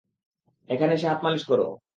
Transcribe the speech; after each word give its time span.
এখানে 0.69 0.91
এসে 0.93 1.07
হাত 1.09 1.19
মালিশ 1.23 1.43
কর। 1.49 1.59